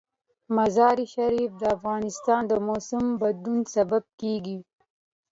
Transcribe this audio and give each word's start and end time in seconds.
مزارشریف 0.55 1.51
د 1.61 1.63
افغانستان 1.75 2.41
د 2.47 2.53
موسم 2.67 3.03
د 3.13 3.17
بدلون 3.21 3.59
سبب 3.75 4.03
کېږي. 4.21 4.57